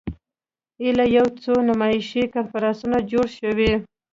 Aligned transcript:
ایله 0.83 1.05
یو 1.17 1.27
څو 1.43 1.53
نمایشي 1.69 2.23
کنفرانسونه 2.35 2.97
جوړ 3.11 3.25
شوي. 3.39 3.71